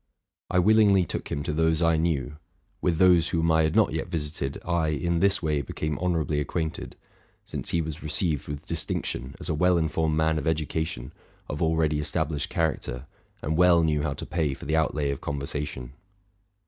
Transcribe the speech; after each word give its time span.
_I 0.49 0.57
willingly 0.57 1.05
took 1.05 1.31
him 1.31 1.43
to 1.43 1.53
those 1.53 1.83
I 1.83 1.95
knew: 1.95 2.37
with 2.81 2.97
those 2.97 3.29
whom 3.29 3.51
I 3.51 3.61
had 3.61 3.75
not 3.75 3.93
yet 3.93 4.07
visited, 4.07 4.59
I 4.65 4.87
in 4.87 5.19
this 5.19 5.43
way 5.43 5.61
became 5.61 5.99
honorably 5.99 6.39
acquainted; 6.39 6.95
since 7.45 7.69
he 7.69 7.83
was 7.83 8.01
received 8.01 8.47
with 8.47 8.65
distinction 8.65 9.35
as 9.39 9.47
a 9.47 9.53
well 9.53 9.77
informed 9.77 10.17
man 10.17 10.39
of 10.39 10.45
educa 10.45 10.87
tion, 10.87 11.13
of 11.47 11.61
already 11.61 11.99
established 11.99 12.49
character, 12.49 13.05
and 13.43 13.57
well 13.57 13.83
knew 13.83 14.01
how 14.01 14.15
to 14.15 14.25
pay 14.25 14.55
for 14.55 14.65
the 14.65 14.75
outlay 14.75 15.11
of 15.11 15.21
conversation. 15.21 15.93